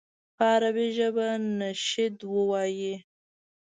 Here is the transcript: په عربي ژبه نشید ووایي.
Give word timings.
په 0.35 0.43
عربي 0.53 0.87
ژبه 0.97 1.27
نشید 1.59 2.15
ووایي. 2.33 2.95